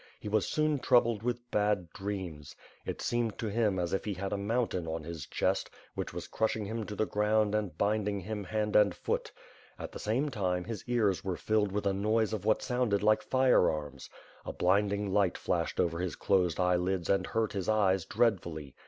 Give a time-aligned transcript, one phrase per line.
[0.19, 2.55] He was soon troubled with bad dreams.
[2.87, 6.25] It seemed to him as if he had a mountaJD on his chest, which was
[6.27, 9.31] crushing him to the ground and bind ing him hand and foot.
[9.77, 13.21] At the same time, his ears were filled with a noise of what sounded like
[13.21, 14.09] firearms.
[14.43, 18.73] A blinding light flashed over his closed eyelids and hurt his eyes dread fully.